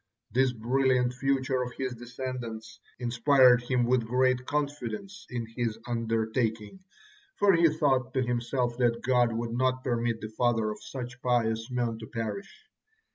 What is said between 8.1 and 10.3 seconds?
to himself that God would not permit the